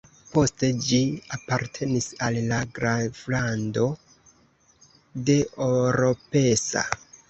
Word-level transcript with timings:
Poste 0.35 0.69
ĝi 0.85 1.01
apartenis 1.37 2.09
al 2.29 2.41
la 2.53 2.63
graflando 2.79 3.87
de 5.31 5.41
Oropesa. 5.73 6.89